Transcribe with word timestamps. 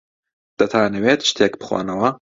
دەتانەوێت 0.59 1.19
شتێک 1.29 1.53
بخۆنەوە؟ 1.61 2.09